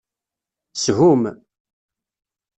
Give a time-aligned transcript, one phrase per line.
[0.81, 1.21] Shum!